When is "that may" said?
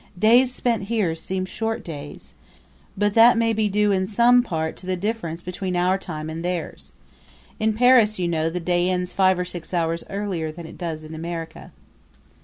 3.13-3.53